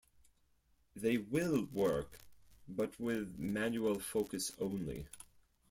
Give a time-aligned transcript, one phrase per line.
[0.95, 2.17] They will work,
[2.67, 5.05] but with manual focus only.